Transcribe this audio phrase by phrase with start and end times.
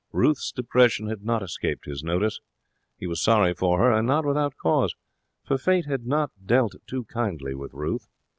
[0.11, 2.39] Ruth's depression had not escaped his notice.
[2.97, 3.91] He was sorry for her.
[3.93, 4.95] And not without cause,
[5.45, 8.07] for Fate had not dealt too kindly with Ruth.